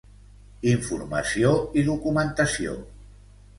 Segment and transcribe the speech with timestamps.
[0.71, 2.77] Informació i documentació.